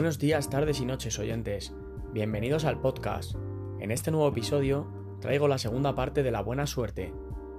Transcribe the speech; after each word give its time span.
Buenos 0.00 0.18
días, 0.18 0.48
tardes 0.48 0.80
y 0.80 0.86
noches, 0.86 1.18
oyentes. 1.18 1.74
Bienvenidos 2.14 2.64
al 2.64 2.80
podcast. 2.80 3.34
En 3.80 3.90
este 3.90 4.10
nuevo 4.10 4.28
episodio 4.28 4.90
traigo 5.20 5.46
la 5.46 5.58
segunda 5.58 5.94
parte 5.94 6.22
de 6.22 6.30
la 6.30 6.40
buena 6.40 6.66
suerte. 6.66 7.12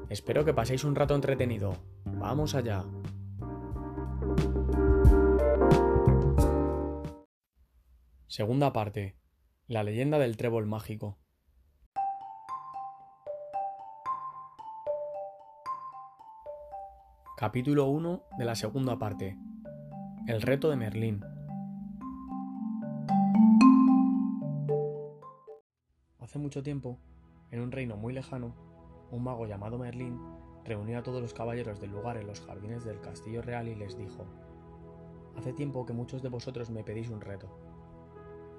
Espero 0.10 0.44
que 0.44 0.52
paséis 0.52 0.84
un 0.84 0.96
rato 0.96 1.14
entretenido. 1.14 1.76
Vamos 2.04 2.56
allá. 2.56 2.84
Segunda 8.26 8.74
parte. 8.74 9.16
La 9.68 9.84
leyenda 9.84 10.18
del 10.18 10.36
trébol 10.36 10.66
mágico. 10.66 11.20
Capítulo 17.38 17.86
1 17.86 18.24
de 18.40 18.46
la 18.46 18.56
segunda 18.56 18.98
parte. 18.98 19.38
El 20.26 20.42
reto 20.42 20.72
de 20.72 20.76
Merlín. 20.76 21.31
Hace 26.32 26.40
mucho 26.40 26.64
tiempo, 26.64 26.98
en 27.52 27.60
un 27.60 27.74
reino 27.74 27.98
muy 27.98 28.14
lejano, 28.14 28.54
un 29.12 29.22
mago 29.22 29.48
llamado 29.48 29.78
Merlín 29.78 30.18
reunió 30.64 30.98
a 30.98 31.04
todos 31.04 31.22
los 31.22 31.34
caballeros 31.34 31.82
del 31.82 31.92
lugar 31.92 32.16
en 32.16 32.26
los 32.26 32.40
jardines 32.40 32.86
del 32.86 33.02
castillo 33.02 33.42
real 33.42 33.68
y 33.68 33.76
les 33.76 33.98
dijo, 33.98 34.24
Hace 35.36 35.52
tiempo 35.52 35.86
que 35.86 35.92
muchos 35.92 36.22
de 36.22 36.30
vosotros 36.30 36.70
me 36.70 36.86
pedís 36.86 37.10
un 37.10 37.20
reto. 37.20 37.50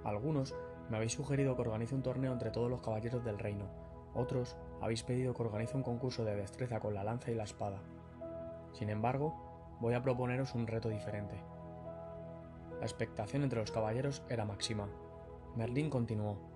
Algunos 0.04 0.54
me 0.90 0.98
habéis 0.98 1.14
sugerido 1.14 1.56
que 1.56 1.62
organice 1.62 1.94
un 1.94 2.02
torneo 2.02 2.34
entre 2.34 2.50
todos 2.50 2.68
los 2.68 2.82
caballeros 2.82 3.24
del 3.24 3.38
reino, 3.38 3.70
otros 4.12 4.54
habéis 4.82 5.02
pedido 5.02 5.32
que 5.32 5.42
organice 5.42 5.74
un 5.74 5.82
concurso 5.82 6.26
de 6.26 6.36
destreza 6.36 6.78
con 6.78 6.92
la 6.92 7.04
lanza 7.04 7.30
y 7.30 7.34
la 7.34 7.44
espada. 7.44 7.78
Sin 8.74 8.90
embargo, 8.90 9.78
voy 9.80 9.94
a 9.94 10.02
proponeros 10.02 10.54
un 10.54 10.66
reto 10.66 10.90
diferente. 10.90 11.36
La 12.80 12.84
expectación 12.84 13.44
entre 13.44 13.60
los 13.60 13.72
caballeros 13.72 14.22
era 14.28 14.44
máxima. 14.44 14.90
Merlín 15.56 15.88
continuó. 15.88 16.51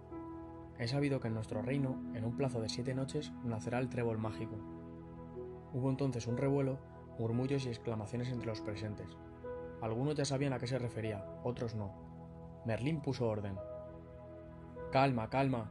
He 0.79 0.89
sabido 0.89 1.21
que 1.21 1.29
en 1.29 1.35
nuestro 1.35 1.63
reino, 1.63 1.97
en 2.15 2.25
un 2.25 2.37
plazo 2.37 2.61
de 2.61 2.69
siete 2.69 2.95
noches, 2.95 3.33
nacerá 3.45 3.79
el 3.79 3.89
trébol 3.89 4.19
mágico. 4.19 4.57
Hubo 5.73 5.91
entonces 5.91 6.27
un 6.27 6.37
revuelo, 6.37 6.79
murmullos 7.19 7.65
y 7.67 7.69
exclamaciones 7.69 8.31
entre 8.31 8.47
los 8.47 8.61
presentes. 8.61 9.17
Algunos 9.81 10.15
ya 10.15 10.25
sabían 10.25 10.53
a 10.53 10.59
qué 10.59 10.67
se 10.67 10.79
refería, 10.79 11.25
otros 11.45 11.75
no. 11.75 11.93
Merlín 12.67 13.01
puso 13.01 13.29
orden. 13.29 13.57
Calma, 14.93 15.31
calma. 15.31 15.71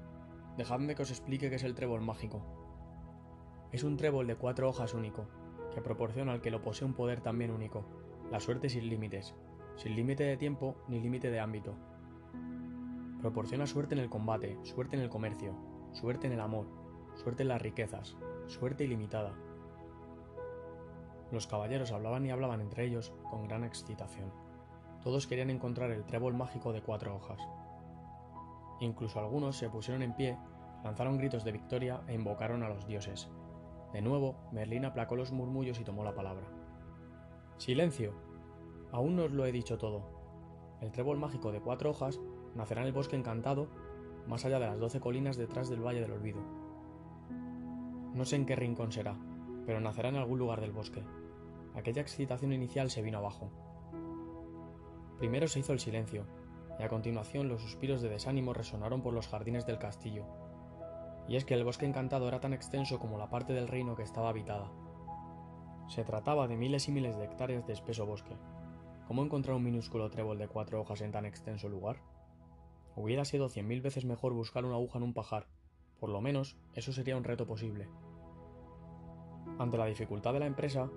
Dejadme 0.58 0.96
que 0.96 1.04
os 1.04 1.12
explique 1.12 1.50
qué 1.50 1.56
es 1.56 1.64
el 1.64 1.76
trébol 1.76 2.02
mágico. 2.02 2.42
Es 3.72 3.84
un 3.84 3.98
trébol 3.98 4.28
de 4.28 4.36
cuatro 4.36 4.70
hojas 4.70 4.94
único, 4.94 5.28
que 5.74 5.82
proporciona 5.82 6.32
al 6.32 6.42
que 6.42 6.52
lo 6.52 6.62
posee 6.62 6.88
un 6.88 6.94
poder 6.94 7.22
también 7.22 7.52
único, 7.52 7.86
la 8.32 8.40
suerte 8.40 8.70
sin 8.70 8.90
límites, 8.90 9.36
sin 9.76 9.96
límite 9.96 10.24
de 10.24 10.38
tiempo 10.38 10.76
ni 10.88 11.02
límite 11.02 11.30
de 11.30 11.40
ámbito. 11.40 11.76
Proporciona 13.26 13.66
suerte 13.66 13.96
en 13.96 14.02
el 14.02 14.10
combate, 14.12 14.60
suerte 14.62 14.96
en 14.96 15.02
el 15.02 15.10
comercio, 15.10 15.56
suerte 15.94 16.28
en 16.28 16.34
el 16.34 16.40
amor, 16.40 16.68
suerte 17.16 17.42
en 17.42 17.50
las 17.50 17.60
riquezas, 17.60 18.16
suerte 18.46 18.84
ilimitada. 18.84 19.34
Los 21.32 21.48
caballeros 21.48 21.92
hablaban 21.92 22.24
y 22.28 22.30
hablaban 22.30 22.62
entre 22.62 22.86
ellos 22.86 23.16
con 23.32 23.48
gran 23.48 23.64
excitación. 23.64 24.32
Todos 25.02 25.26
querían 25.26 25.50
encontrar 25.50 25.90
el 25.90 26.06
trébol 26.06 26.36
mágico 26.36 26.72
de 26.72 26.84
cuatro 26.84 27.16
hojas. 27.16 27.42
Incluso 28.80 29.18
algunos 29.18 29.58
se 29.58 29.72
pusieron 29.72 30.04
en 30.04 30.16
pie, 30.16 30.38
lanzaron 30.84 31.18
gritos 31.18 31.44
de 31.44 31.54
victoria 31.54 32.02
e 32.08 32.14
invocaron 32.14 32.62
a 32.62 32.70
los 32.70 32.86
dioses. 32.86 33.28
De 33.92 34.04
nuevo, 34.04 34.36
Merlín 34.52 34.86
aplacó 34.86 35.16
los 35.16 35.32
murmullos 35.32 35.80
y 35.80 35.84
tomó 35.84 36.04
la 36.04 36.14
palabra. 36.14 36.46
¡Silencio! 37.58 38.14
Aún 38.92 39.16
no 39.16 39.24
os 39.24 39.32
lo 39.32 39.48
he 39.48 39.52
dicho 39.52 39.80
todo. 39.80 40.04
El 40.80 40.92
trébol 40.92 41.18
mágico 41.18 41.52
de 41.52 41.62
cuatro 41.62 41.90
hojas 41.90 42.20
nacerá 42.56 42.82
en 42.82 42.88
el 42.88 42.94
bosque 42.94 43.16
encantado, 43.16 43.68
más 44.28 44.46
allá 44.46 44.60
de 44.60 44.66
las 44.66 44.80
doce 44.80 45.00
colinas 45.00 45.38
detrás 45.38 45.70
del 45.70 45.86
Valle 45.86 46.02
del 46.02 46.14
Olvido. 46.14 46.42
No 48.14 48.26
sé 48.26 48.38
en 48.38 48.46
qué 48.46 48.56
rincón 48.56 48.92
será, 48.92 49.16
pero 49.66 49.80
nacerá 49.80 50.10
en 50.10 50.16
algún 50.16 50.40
lugar 50.40 50.62
del 50.62 50.72
bosque. 50.72 51.04
Aquella 51.76 52.02
excitación 52.02 52.54
inicial 52.54 52.90
se 52.90 53.02
vino 53.02 53.18
abajo. 53.18 53.52
Primero 55.20 55.48
se 55.48 55.60
hizo 55.60 55.74
el 55.74 55.80
silencio, 55.80 56.26
y 56.80 56.84
a 56.84 56.90
continuación 56.90 57.50
los 57.50 57.62
suspiros 57.62 58.02
de 58.02 58.10
desánimo 58.10 58.54
resonaron 58.54 59.02
por 59.02 59.14
los 59.14 59.28
jardines 59.28 59.66
del 59.66 59.78
castillo. 59.78 60.26
Y 61.28 61.36
es 61.36 61.46
que 61.46 61.54
el 61.54 61.64
bosque 61.64 61.86
encantado 61.86 62.28
era 62.28 62.40
tan 62.40 62.54
extenso 62.54 63.00
como 63.00 63.18
la 63.18 63.30
parte 63.30 63.54
del 63.54 63.68
reino 63.68 63.96
que 63.96 64.04
estaba 64.04 64.30
habitada. 64.30 64.72
Se 65.88 66.04
trataba 66.04 66.48
de 66.48 66.56
miles 66.56 66.88
y 66.88 66.92
miles 66.92 67.18
de 67.18 67.26
hectáreas 67.26 67.68
de 67.68 67.74
espeso 67.74 68.06
bosque. 68.06 68.36
¿Cómo 69.08 69.24
encontrar 69.24 69.56
un 69.56 69.64
minúsculo 69.64 70.10
trébol 70.10 70.38
de 70.38 70.48
cuatro 70.48 70.82
hojas 70.82 71.02
en 71.02 71.12
tan 71.12 71.26
extenso 71.26 71.70
lugar? 71.70 71.98
Hubiera 72.96 73.26
sido 73.26 73.50
cien 73.50 73.68
mil 73.68 73.82
veces 73.82 74.06
mejor 74.06 74.34
buscar 74.34 74.66
una 74.66 74.76
aguja 74.76 74.98
en 74.98 75.04
un 75.04 75.14
pajar. 75.14 75.48
Por 76.00 76.10
lo 76.10 76.22
menos, 76.22 76.58
eso 76.74 76.94
sería 76.94 77.18
un 77.18 77.24
reto 77.24 77.46
posible. 77.46 77.90
Ante 79.58 79.78
la 79.78 79.86
dificultad 79.86 80.34
de 80.34 80.40
la 80.40 80.48
empresa, 80.48 80.90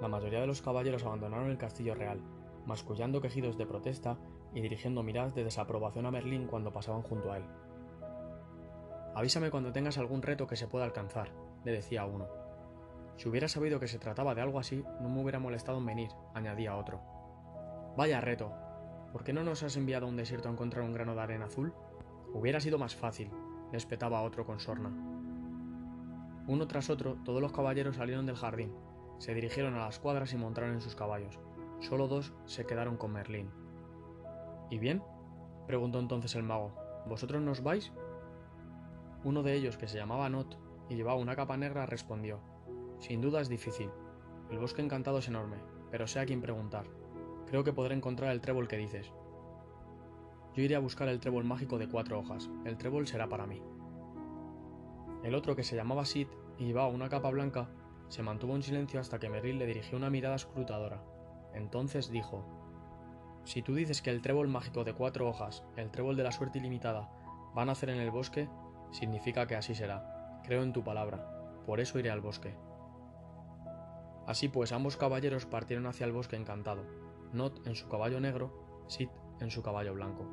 la 0.00 0.08
mayoría 0.08 0.40
de 0.40 0.46
los 0.46 0.62
caballeros 0.62 1.04
abandonaron 1.04 1.50
el 1.50 1.58
castillo 1.58 1.94
real, 1.94 2.20
mascullando 2.66 3.20
quejidos 3.20 3.56
de 3.56 3.66
protesta 3.66 4.18
y 4.52 4.60
dirigiendo 4.60 5.02
miradas 5.02 5.34
de 5.34 5.44
desaprobación 5.44 6.06
a 6.06 6.10
Merlín 6.10 6.46
cuando 6.46 6.72
pasaban 6.72 7.02
junto 7.02 7.32
a 7.32 7.38
él. 7.38 7.44
Avísame 9.14 9.50
cuando 9.50 9.72
tengas 9.72 9.98
algún 9.98 10.22
reto 10.22 10.46
que 10.46 10.56
se 10.56 10.66
pueda 10.66 10.84
alcanzar, 10.84 11.30
le 11.64 11.72
decía 11.72 12.04
uno. 12.04 12.26
Si 13.16 13.28
hubiera 13.28 13.46
sabido 13.46 13.78
que 13.78 13.86
se 13.86 14.00
trataba 14.00 14.34
de 14.34 14.40
algo 14.40 14.58
así, 14.58 14.84
no 15.00 15.08
me 15.08 15.22
hubiera 15.22 15.38
molestado 15.38 15.78
en 15.78 15.86
venir, 15.86 16.10
añadía 16.34 16.76
otro. 16.76 17.00
Vaya 17.96 18.20
reto. 18.20 18.52
¿Por 19.14 19.22
qué 19.22 19.32
no 19.32 19.44
nos 19.44 19.62
has 19.62 19.76
enviado 19.76 20.06
a 20.06 20.08
un 20.08 20.16
desierto 20.16 20.48
a 20.48 20.50
encontrar 20.50 20.84
un 20.84 20.92
grano 20.92 21.14
de 21.14 21.20
arena 21.20 21.44
azul? 21.44 21.72
Hubiera 22.32 22.58
sido 22.58 22.78
más 22.78 22.96
fácil, 22.96 23.30
le 23.70 23.78
espetaba 23.78 24.20
otro 24.22 24.44
con 24.44 24.58
sorna. 24.58 24.90
Uno 26.48 26.66
tras 26.66 26.90
otro, 26.90 27.14
todos 27.24 27.40
los 27.40 27.52
caballeros 27.52 27.94
salieron 27.94 28.26
del 28.26 28.34
jardín, 28.34 28.74
se 29.18 29.32
dirigieron 29.32 29.76
a 29.76 29.84
las 29.84 30.00
cuadras 30.00 30.32
y 30.32 30.36
montaron 30.36 30.72
en 30.72 30.80
sus 30.80 30.96
caballos. 30.96 31.38
Solo 31.78 32.08
dos 32.08 32.32
se 32.46 32.66
quedaron 32.66 32.96
con 32.96 33.12
Merlín. 33.12 33.52
¿Y 34.68 34.78
bien? 34.78 35.00
preguntó 35.68 36.00
entonces 36.00 36.34
el 36.34 36.42
mago. 36.42 36.74
¿Vosotros 37.06 37.40
nos 37.40 37.62
vais? 37.62 37.92
Uno 39.22 39.44
de 39.44 39.54
ellos, 39.54 39.76
que 39.76 39.86
se 39.86 39.96
llamaba 39.96 40.28
Not 40.28 40.58
y 40.88 40.96
llevaba 40.96 41.20
una 41.20 41.36
capa 41.36 41.56
negra, 41.56 41.86
respondió. 41.86 42.40
Sin 42.98 43.20
duda 43.20 43.40
es 43.40 43.48
difícil. 43.48 43.90
El 44.50 44.58
bosque 44.58 44.82
encantado 44.82 45.18
es 45.18 45.28
enorme, 45.28 45.58
pero 45.92 46.08
sé 46.08 46.18
a 46.18 46.26
quién 46.26 46.40
preguntar. 46.40 47.03
Creo 47.54 47.62
que 47.62 47.72
podré 47.72 47.94
encontrar 47.94 48.32
el 48.32 48.40
trébol 48.40 48.66
que 48.66 48.76
dices. 48.76 49.12
Yo 50.56 50.64
iré 50.64 50.74
a 50.74 50.80
buscar 50.80 51.06
el 51.06 51.20
trébol 51.20 51.44
mágico 51.44 51.78
de 51.78 51.88
cuatro 51.88 52.18
hojas. 52.18 52.50
El 52.64 52.76
trébol 52.76 53.06
será 53.06 53.28
para 53.28 53.46
mí. 53.46 53.62
El 55.22 55.36
otro, 55.36 55.54
que 55.54 55.62
se 55.62 55.76
llamaba 55.76 56.04
Sid 56.04 56.26
y 56.58 56.64
llevaba 56.64 56.88
una 56.88 57.08
capa 57.08 57.30
blanca, 57.30 57.68
se 58.08 58.24
mantuvo 58.24 58.56
en 58.56 58.64
silencio 58.64 58.98
hasta 58.98 59.20
que 59.20 59.28
Merlín 59.28 59.60
le 59.60 59.66
dirigió 59.66 59.96
una 59.96 60.10
mirada 60.10 60.34
escrutadora. 60.34 61.04
Entonces 61.52 62.10
dijo: 62.10 62.44
Si 63.44 63.62
tú 63.62 63.76
dices 63.76 64.02
que 64.02 64.10
el 64.10 64.20
trébol 64.20 64.48
mágico 64.48 64.82
de 64.82 64.94
cuatro 64.94 65.28
hojas, 65.28 65.62
el 65.76 65.92
trébol 65.92 66.16
de 66.16 66.24
la 66.24 66.32
suerte 66.32 66.58
ilimitada, 66.58 67.08
va 67.56 67.62
a 67.62 67.66
nacer 67.66 67.88
en 67.88 68.00
el 68.00 68.10
bosque, 68.10 68.48
significa 68.90 69.46
que 69.46 69.54
así 69.54 69.76
será. 69.76 70.40
Creo 70.42 70.64
en 70.64 70.72
tu 70.72 70.82
palabra. 70.82 71.62
Por 71.66 71.78
eso 71.78 72.00
iré 72.00 72.10
al 72.10 72.20
bosque. 72.20 72.56
Así 74.26 74.48
pues, 74.48 74.72
ambos 74.72 74.96
caballeros 74.96 75.46
partieron 75.46 75.86
hacia 75.86 76.04
el 76.04 76.12
bosque 76.12 76.34
encantado, 76.34 76.82
Not 77.34 77.66
en 77.66 77.74
su 77.74 77.88
caballo 77.88 78.20
negro, 78.20 78.84
Sid 78.86 79.08
en 79.40 79.50
su 79.50 79.60
caballo 79.60 79.92
blanco. 79.92 80.24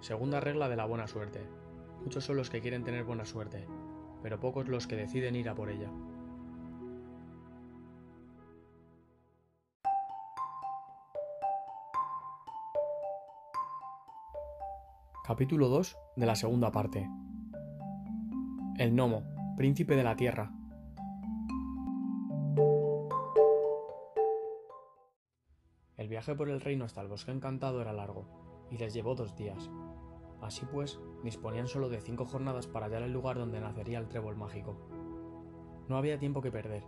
Segunda 0.00 0.40
regla 0.40 0.70
de 0.70 0.76
la 0.76 0.86
buena 0.86 1.06
suerte. 1.06 1.46
Muchos 2.02 2.24
son 2.24 2.36
los 2.36 2.48
que 2.48 2.62
quieren 2.62 2.82
tener 2.82 3.04
buena 3.04 3.26
suerte, 3.26 3.66
pero 4.22 4.40
pocos 4.40 4.68
los 4.68 4.86
que 4.86 4.96
deciden 4.96 5.36
ir 5.36 5.50
a 5.50 5.54
por 5.54 5.68
ella. 5.68 5.90
Capítulo 15.26 15.68
2 15.68 15.98
de 16.16 16.26
la 16.26 16.36
segunda 16.36 16.72
parte. 16.72 17.06
El 18.78 18.92
gnomo, 18.92 19.24
príncipe 19.58 19.94
de 19.94 20.04
la 20.04 20.16
tierra. 20.16 20.55
Viaje 26.26 26.38
por 26.38 26.48
el 26.48 26.60
reino 26.60 26.84
hasta 26.84 27.00
el 27.00 27.06
bosque 27.06 27.30
encantado 27.30 27.80
era 27.80 27.92
largo, 27.92 28.24
y 28.68 28.78
les 28.78 28.92
llevó 28.92 29.14
dos 29.14 29.36
días. 29.36 29.70
Así 30.40 30.66
pues, 30.66 30.98
disponían 31.22 31.68
solo 31.68 31.88
de 31.88 32.00
cinco 32.00 32.24
jornadas 32.24 32.66
para 32.66 32.86
hallar 32.86 33.02
el 33.02 33.12
lugar 33.12 33.38
donde 33.38 33.60
nacería 33.60 34.00
el 34.00 34.08
trébol 34.08 34.34
mágico. 34.34 34.76
No 35.88 35.96
había 35.96 36.18
tiempo 36.18 36.42
que 36.42 36.50
perder. 36.50 36.82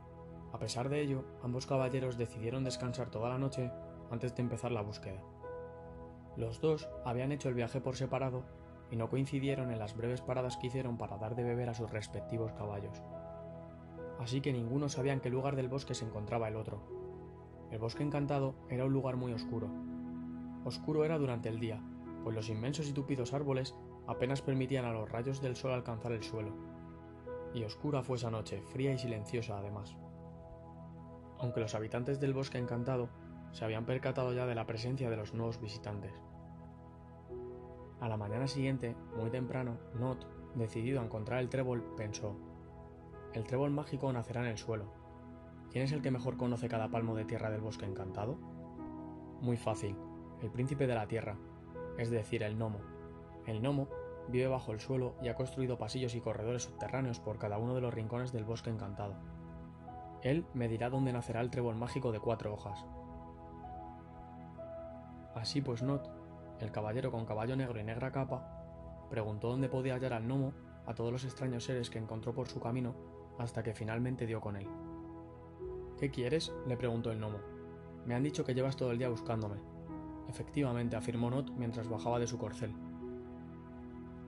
A 0.52 0.58
pesar 0.58 0.88
de 0.88 1.00
ello, 1.00 1.24
ambos 1.44 1.66
caballeros 1.66 2.18
decidieron 2.18 2.64
descansar 2.64 3.10
toda 3.10 3.28
la 3.28 3.38
noche 3.38 3.70
antes 4.10 4.34
de 4.34 4.42
empezar 4.42 4.72
la 4.72 4.82
búsqueda. 4.82 5.22
Los 6.36 6.60
dos 6.60 6.88
habían 7.04 7.30
hecho 7.30 7.48
el 7.48 7.54
viaje 7.54 7.80
por 7.80 7.94
separado 7.94 8.42
y 8.90 8.96
no 8.96 9.08
coincidieron 9.08 9.70
en 9.70 9.78
las 9.78 9.96
breves 9.96 10.20
paradas 10.20 10.56
que 10.56 10.66
hicieron 10.66 10.98
para 10.98 11.16
dar 11.16 11.36
de 11.36 11.44
beber 11.44 11.68
a 11.68 11.74
sus 11.74 11.92
respectivos 11.92 12.52
caballos. 12.54 13.00
Así 14.18 14.40
que 14.40 14.52
ninguno 14.52 14.88
sabía 14.88 15.12
en 15.12 15.20
qué 15.20 15.30
lugar 15.30 15.54
del 15.54 15.68
bosque 15.68 15.94
se 15.94 16.04
encontraba 16.04 16.48
el 16.48 16.56
otro. 16.56 17.07
El 17.70 17.78
bosque 17.78 18.02
encantado 18.02 18.54
era 18.68 18.84
un 18.84 18.92
lugar 18.92 19.16
muy 19.16 19.32
oscuro. 19.32 19.68
Oscuro 20.64 21.04
era 21.04 21.18
durante 21.18 21.48
el 21.48 21.60
día, 21.60 21.80
pues 22.24 22.34
los 22.34 22.48
inmensos 22.48 22.88
y 22.88 22.92
tupidos 22.92 23.32
árboles 23.32 23.74
apenas 24.06 24.42
permitían 24.42 24.84
a 24.84 24.92
los 24.92 25.10
rayos 25.10 25.40
del 25.40 25.56
sol 25.56 25.72
alcanzar 25.72 26.12
el 26.12 26.22
suelo. 26.22 26.52
Y 27.54 27.64
oscura 27.64 28.02
fue 28.02 28.16
esa 28.16 28.30
noche, 28.30 28.62
fría 28.62 28.92
y 28.92 28.98
silenciosa 28.98 29.58
además. 29.58 29.96
Aunque 31.38 31.60
los 31.60 31.74
habitantes 31.74 32.20
del 32.20 32.34
bosque 32.34 32.58
encantado 32.58 33.08
se 33.52 33.64
habían 33.64 33.86
percatado 33.86 34.32
ya 34.32 34.46
de 34.46 34.54
la 34.54 34.66
presencia 34.66 35.10
de 35.10 35.16
los 35.16 35.34
nuevos 35.34 35.60
visitantes. 35.60 36.12
A 38.00 38.08
la 38.08 38.16
mañana 38.16 38.46
siguiente, 38.46 38.94
muy 39.16 39.30
temprano, 39.30 39.78
Not, 39.98 40.26
decidido 40.54 41.00
a 41.00 41.04
encontrar 41.04 41.40
el 41.40 41.48
trébol, 41.48 41.82
pensó, 41.96 42.36
el 43.34 43.44
trébol 43.44 43.70
mágico 43.70 44.12
nacerá 44.12 44.42
en 44.42 44.48
el 44.48 44.58
suelo. 44.58 44.97
¿Quién 45.70 45.84
es 45.84 45.92
el 45.92 46.02
que 46.02 46.10
mejor 46.10 46.36
conoce 46.36 46.68
cada 46.68 46.88
palmo 46.88 47.14
de 47.14 47.24
tierra 47.24 47.50
del 47.50 47.60
bosque 47.60 47.84
encantado? 47.84 48.36
Muy 49.40 49.56
fácil, 49.56 49.96
el 50.42 50.50
príncipe 50.50 50.86
de 50.86 50.94
la 50.94 51.06
tierra, 51.06 51.36
es 51.98 52.10
decir, 52.10 52.42
el 52.42 52.56
gnomo. 52.56 52.80
El 53.46 53.60
gnomo 53.60 53.88
vive 54.28 54.48
bajo 54.48 54.72
el 54.72 54.80
suelo 54.80 55.14
y 55.22 55.28
ha 55.28 55.34
construido 55.34 55.78
pasillos 55.78 56.14
y 56.14 56.20
corredores 56.20 56.64
subterráneos 56.64 57.20
por 57.20 57.38
cada 57.38 57.58
uno 57.58 57.74
de 57.74 57.80
los 57.80 57.92
rincones 57.92 58.32
del 58.32 58.44
bosque 58.44 58.70
encantado. 58.70 59.14
Él 60.22 60.46
me 60.54 60.68
dirá 60.68 60.90
dónde 60.90 61.12
nacerá 61.12 61.40
el 61.40 61.50
trébol 61.50 61.76
mágico 61.76 62.12
de 62.12 62.20
cuatro 62.20 62.52
hojas. 62.52 62.84
Así 65.34 65.60
pues, 65.60 65.82
Not, 65.82 66.10
el 66.60 66.72
caballero 66.72 67.12
con 67.12 67.26
caballo 67.26 67.56
negro 67.56 67.78
y 67.78 67.84
negra 67.84 68.10
capa, 68.10 69.06
preguntó 69.10 69.48
dónde 69.48 69.68
podía 69.68 69.94
hallar 69.94 70.14
al 70.14 70.24
gnomo 70.24 70.52
a 70.86 70.94
todos 70.94 71.12
los 71.12 71.24
extraños 71.24 71.64
seres 71.64 71.90
que 71.90 71.98
encontró 71.98 72.34
por 72.34 72.48
su 72.48 72.58
camino 72.58 72.94
hasta 73.38 73.62
que 73.62 73.74
finalmente 73.74 74.26
dio 74.26 74.40
con 74.40 74.56
él. 74.56 74.66
¿Qué 75.98 76.10
quieres? 76.10 76.52
le 76.66 76.76
preguntó 76.76 77.10
el 77.10 77.18
gnomo. 77.18 77.38
Me 78.06 78.14
han 78.14 78.22
dicho 78.22 78.44
que 78.44 78.54
llevas 78.54 78.76
todo 78.76 78.92
el 78.92 78.98
día 78.98 79.08
buscándome. 79.08 79.56
Efectivamente, 80.28 80.94
afirmó 80.94 81.28
Not 81.28 81.50
mientras 81.56 81.88
bajaba 81.88 82.20
de 82.20 82.28
su 82.28 82.38
corcel. 82.38 82.72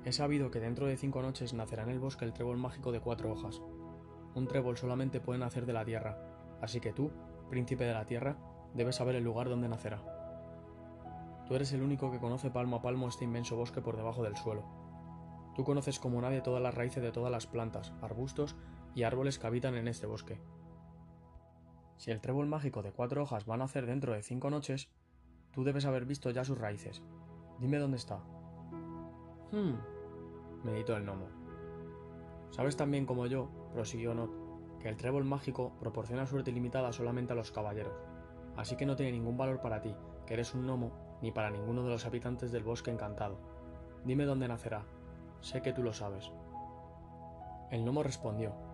He 0.05 0.13
sabido 0.13 0.51
que 0.51 0.59
dentro 0.59 0.87
de 0.87 0.97
cinco 0.97 1.23
noches 1.23 1.53
nacerá 1.53 1.85
en 1.85 1.91
el 1.91 2.01
bosque 2.01 2.25
el 2.25 2.33
trébol 2.33 2.57
mágico 2.57 2.91
de 2.91 3.01
cuatro 3.01 3.31
hojas. 3.31 3.63
Un 4.35 4.49
trébol 4.49 4.77
solamente 4.77 5.21
puede 5.21 5.39
nacer 5.39 5.65
de 5.65 5.73
la 5.73 5.85
tierra, 5.85 6.19
así 6.61 6.81
que 6.81 6.93
tú, 6.93 7.13
príncipe 7.51 7.85
de 7.85 7.95
la 7.95 8.07
tierra, 8.07 8.37
debes 8.75 8.97
saber 8.97 9.15
el 9.15 9.25
lugar 9.25 9.49
donde 9.49 9.69
nacerá. 9.69 10.03
Tú 11.47 11.55
eres 11.55 11.73
el 11.73 11.83
único 11.83 12.11
que 12.11 12.19
conoce 12.19 12.51
palmo 12.51 12.77
a 12.77 12.83
palmo 12.83 13.09
este 13.09 13.25
inmenso 13.25 13.57
bosque 13.57 13.81
por 13.81 13.97
debajo 13.97 14.23
del 14.25 14.37
suelo. 14.37 14.65
Tú 15.55 15.65
conoces 15.65 16.01
como 16.01 16.21
nadie 16.21 16.41
todas 16.41 16.63
las 16.63 16.75
raíces 16.75 17.03
de 17.03 17.13
todas 17.13 17.31
las 17.31 17.47
plantas, 17.47 17.93
arbustos 18.01 18.57
y 18.95 19.03
árboles 19.03 19.39
que 19.39 19.47
habitan 19.47 19.77
en 19.77 19.89
este 19.89 20.07
bosque. 20.07 20.41
Si 22.01 22.11
el 22.11 22.23
trébol 22.23 22.47
mágico 22.47 22.81
de 22.81 22.93
cuatro 22.93 23.23
hojas 23.23 23.45
va 23.47 23.57
a 23.57 23.59
nacer 23.59 23.85
dentro 23.85 24.15
de 24.15 24.23
cinco 24.23 24.49
noches, 24.49 24.89
tú 25.53 25.65
debes 25.65 25.85
haber 25.85 26.07
visto 26.07 26.31
ya 26.31 26.47
sus 26.47 26.57
raíces. 26.57 27.03
Dime 27.59 27.77
dónde 27.77 27.99
está. 27.99 28.21
Hmm, 29.53 29.75
meditó 30.65 30.97
el 30.97 31.05
gnomo. 31.05 31.27
Sabes 32.53 32.79
también 32.79 33.05
como 33.05 33.27
yo, 33.27 33.51
prosiguió 33.75 34.15
Not, 34.15 34.31
que 34.81 34.89
el 34.89 34.97
trébol 34.97 35.27
mágico 35.27 35.77
proporciona 35.79 36.25
suerte 36.25 36.53
ilimitada 36.53 36.91
solamente 36.91 37.35
a 37.35 37.37
los 37.37 37.53
caballeros, 37.53 37.93
así 38.57 38.77
que 38.77 38.87
no 38.87 38.97
tiene 38.97 39.13
ningún 39.13 39.37
valor 39.37 39.61
para 39.61 39.83
ti, 39.83 39.95
que 40.27 40.33
eres 40.33 40.55
un 40.55 40.67
gnomo 40.67 41.19
ni 41.21 41.33
para 41.33 41.51
ninguno 41.51 41.83
de 41.83 41.91
los 41.91 42.07
habitantes 42.07 42.51
del 42.51 42.65
bosque 42.65 42.91
encantado. 42.91 43.37
Dime 44.07 44.25
dónde 44.25 44.49
nacerá. 44.49 44.87
Sé 45.43 45.61
que 45.61 45.75
tú 45.75 45.83
lo 45.83 45.93
sabes. 45.93 46.33
El 47.71 47.85
gnomo 47.85 48.03
respondió. 48.03 48.70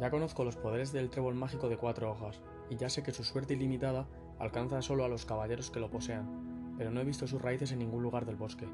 Ya 0.00 0.10
conozco 0.10 0.44
los 0.44 0.56
poderes 0.56 0.92
del 0.92 1.10
trébol 1.10 1.34
mágico 1.34 1.68
de 1.68 1.76
cuatro 1.76 2.10
hojas, 2.10 2.40
y 2.68 2.76
ya 2.76 2.88
sé 2.88 3.02
que 3.02 3.12
su 3.12 3.22
suerte 3.24 3.54
ilimitada 3.54 4.06
alcanza 4.38 4.82
solo 4.82 5.04
a 5.04 5.08
los 5.08 5.24
caballeros 5.24 5.70
que 5.70 5.80
lo 5.80 5.90
posean, 5.90 6.74
pero 6.76 6.90
no 6.90 7.00
he 7.00 7.04
visto 7.04 7.26
sus 7.26 7.40
raíces 7.40 7.72
en 7.72 7.78
ningún 7.78 8.02
lugar 8.02 8.26
del 8.26 8.36
bosque. 8.36 8.66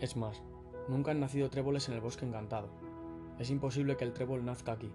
Es 0.00 0.16
más, 0.16 0.42
nunca 0.88 1.10
han 1.10 1.20
nacido 1.20 1.50
tréboles 1.50 1.88
en 1.88 1.94
el 1.94 2.00
bosque 2.00 2.24
encantado. 2.24 2.68
Es 3.38 3.50
imposible 3.50 3.96
que 3.96 4.04
el 4.04 4.12
trébol 4.12 4.44
nazca 4.44 4.72
aquí. 4.72 4.92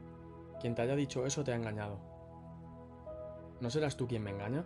Quien 0.61 0.75
te 0.75 0.81
haya 0.81 0.95
dicho 0.95 1.25
eso 1.25 1.44
te 1.44 1.51
ha 1.51 1.55
engañado. 1.55 2.00
¿No 3.59 3.69
serás 3.69 3.97
tú 3.97 4.07
quien 4.07 4.23
me 4.23 4.31
engaña? 4.31 4.65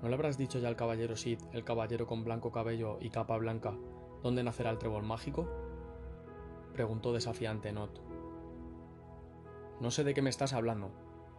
¿No 0.00 0.08
le 0.08 0.14
habrás 0.14 0.38
dicho 0.38 0.58
ya 0.58 0.68
al 0.68 0.76
caballero 0.76 1.16
Sid, 1.16 1.40
el 1.52 1.64
caballero 1.64 2.06
con 2.06 2.24
blanco 2.24 2.52
cabello 2.52 2.98
y 3.00 3.10
capa 3.10 3.36
blanca, 3.36 3.74
dónde 4.22 4.42
nacerá 4.42 4.70
el 4.70 4.78
trébol 4.78 5.02
mágico? 5.02 5.48
Preguntó 6.72 7.12
desafiante 7.12 7.72
Not. 7.72 8.07
No 9.80 9.92
sé 9.92 10.02
de 10.02 10.12
qué 10.12 10.22
me 10.22 10.30
estás 10.30 10.54
hablando. 10.54 10.90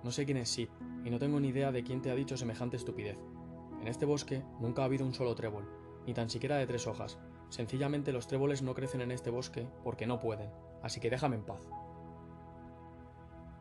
No 0.02 0.12
sé 0.12 0.26
quién 0.26 0.38
es 0.38 0.50
Sid, 0.50 0.70
y 1.04 1.10
no 1.10 1.20
tengo 1.20 1.42
ni 1.42 1.50
idea 1.50 1.74
de 1.74 1.84
quién 1.84 2.02
te 2.02 2.10
ha 2.10 2.16
dicho 2.16 2.38
semejante 2.38 2.78
estupidez. 2.78 3.18
En 3.82 3.88
este 3.90 4.06
bosque 4.06 4.44
nunca 4.62 4.82
ha 4.82 4.86
habido 4.86 5.06
un 5.06 5.14
solo 5.14 5.36
trébol, 5.36 5.68
ni 6.08 6.14
tan 6.14 6.30
siquiera 6.30 6.56
de 6.56 6.66
tres 6.66 6.88
hojas. 6.88 7.20
Sencillamente 7.50 8.14
los 8.14 8.28
tréboles 8.28 8.62
no 8.62 8.74
crecen 8.74 9.02
en 9.02 9.12
este 9.12 9.30
bosque 9.30 9.68
porque 9.84 10.08
no 10.08 10.20
pueden, 10.20 10.50
así 10.82 11.02
que 11.02 11.10
déjame 11.10 11.36
en 11.36 11.44
paz. 11.44 11.68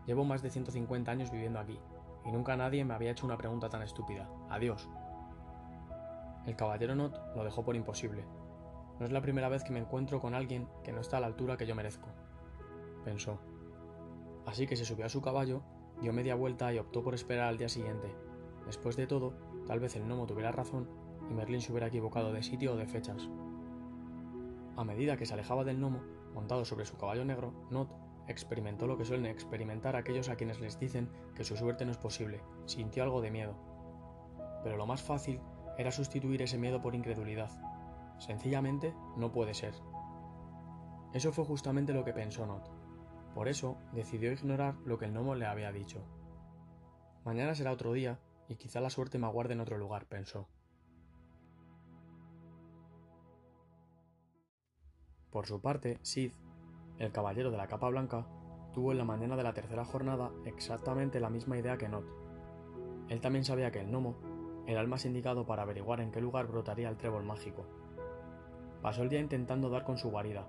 Llevo 0.07 0.25
más 0.25 0.43
de 0.43 0.51
150 0.51 1.11
años 1.11 1.33
viviendo 1.33 1.59
aquí, 1.59 1.81
y 2.25 2.31
nunca 2.31 2.57
nadie 2.57 2.85
me 2.85 2.95
había 2.95 3.11
hecho 3.11 3.27
una 3.27 3.37
pregunta 3.37 3.69
tan 3.69 3.83
estúpida. 3.83 4.29
Adiós. 4.49 4.89
El 6.47 6.55
caballero 6.55 6.95
Not 6.95 7.35
lo 7.35 7.43
dejó 7.43 7.65
por 7.65 7.75
imposible. 7.75 8.25
No 9.01 9.07
es 9.07 9.13
la 9.13 9.23
primera 9.23 9.49
vez 9.49 9.65
que 9.65 9.73
me 9.73 9.81
encuentro 9.81 10.21
con 10.21 10.35
alguien 10.35 10.69
que 10.85 10.93
no 10.93 11.01
está 11.01 11.17
a 11.17 11.21
la 11.21 11.27
altura 11.27 11.57
que 11.57 11.67
yo 11.67 11.75
merezco, 11.75 12.09
pensó. 13.05 13.41
Así 14.49 14.67
que 14.67 14.77
se 14.77 14.87
subió 14.87 15.05
a 15.05 15.11
su 15.11 15.21
caballo, 15.21 15.61
dio 16.01 16.11
media 16.15 16.35
vuelta 16.35 16.73
y 16.73 16.79
optó 16.79 17.03
por 17.03 17.15
esperar 17.15 17.49
al 17.49 17.59
día 17.59 17.69
siguiente. 17.69 18.15
Después 18.65 18.97
de 18.97 19.07
todo, 19.07 19.35
tal 19.67 19.79
vez 19.79 19.95
el 19.95 20.05
gnomo 20.05 20.27
tuviera 20.27 20.51
razón 20.51 20.89
y 21.29 21.35
Merlin 21.35 21.61
se 21.61 21.71
hubiera 21.71 21.89
equivocado 21.89 22.33
de 22.33 22.43
sitio 22.43 22.73
o 22.73 22.77
de 22.77 22.87
fechas. 22.87 23.29
A 24.75 24.85
medida 24.85 25.19
que 25.19 25.27
se 25.27 25.35
alejaba 25.35 25.65
del 25.65 25.77
gnomo, 25.77 26.01
montado 26.33 26.65
sobre 26.65 26.87
su 26.87 26.97
caballo 26.97 27.27
negro, 27.27 27.53
Not 27.71 27.91
Experimentó 28.27 28.87
lo 28.87 28.97
que 28.97 29.05
suelen 29.05 29.27
experimentar 29.27 29.97
aquellos 29.97 30.31
a 30.31 30.37
quienes 30.37 30.61
les 30.61 30.79
dicen 30.79 31.11
que 31.35 31.45
su 31.45 31.55
suerte 31.55 31.85
no 31.85 31.93
es 31.93 31.99
posible, 31.99 32.41
sintió 32.65 33.03
algo 33.03 33.21
de 33.21 33.31
miedo. 33.31 33.55
Pero 34.63 34.79
lo 34.79 34.87
más 34.87 35.03
fácil 35.03 35.41
era 35.77 35.91
sustituir 35.91 36.41
ese 36.41 36.57
miedo 36.57 36.81
por 36.81 36.95
incredulidad. 36.95 37.51
Sencillamente 38.19 38.95
no 39.17 39.31
puede 39.31 39.53
ser. 39.53 39.75
Eso 41.13 41.33
fue 41.33 41.45
justamente 41.45 41.93
lo 41.93 42.05
que 42.05 42.15
pensó 42.15 42.47
Not. 42.47 42.78
Por 43.39 43.47
eso 43.47 43.77
decidió 43.93 44.33
ignorar 44.33 44.75
lo 44.85 44.99
que 44.99 45.05
el 45.05 45.13
gnomo 45.13 45.37
le 45.37 45.47
había 45.47 45.71
dicho. 45.71 46.03
Mañana 47.25 47.55
será 47.55 47.71
otro 47.71 47.93
día 47.93 48.19
y 48.49 48.57
quizá 48.57 48.81
la 48.81 48.91
suerte 48.91 49.17
me 49.17 49.29
aguarde 49.29 49.53
en 49.53 49.61
otro 49.61 49.79
lugar, 49.79 50.07
pensó. 50.07 50.49
Por 55.31 55.47
su 55.47 55.61
parte, 55.61 56.01
Sid 56.03 56.33
el 56.99 57.13
caballero 57.13 57.53
de 57.53 57.59
la 57.59 57.69
capa 57.69 57.89
blanca 57.89 58.27
tuvo 58.73 58.91
en 58.91 58.99
la 58.99 59.05
mañana 59.05 59.37
de 59.37 59.45
la 59.45 59.55
tercera 59.55 59.85
jornada 59.85 60.33
exactamente 60.45 61.21
la 61.21 61.31
misma 61.31 61.57
idea 61.59 61.79
que 61.79 61.89
Not. 61.89 62.07
Él 63.09 63.21
también 63.21 63.45
sabía 63.45 63.71
que 63.71 63.79
el 63.79 63.87
gnomo 63.87 64.17
era 64.67 64.81
el 64.81 64.89
más 64.89 65.05
indicado 65.05 65.47
para 65.47 65.63
averiguar 65.63 66.01
en 66.01 66.11
qué 66.11 66.21
lugar 66.21 66.49
brotaría 66.49 66.89
el 66.89 66.97
trébol 66.97 67.23
mágico. 67.23 67.69
Pasó 68.83 69.05
el 69.05 69.09
día 69.09 69.21
intentando 69.21 69.71
dar 69.71 69.85
con 69.85 69.97
su 69.97 70.11
guarida, 70.11 70.49